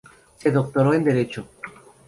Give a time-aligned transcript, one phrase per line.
[0.39, 1.47] Se doctoró en derecho.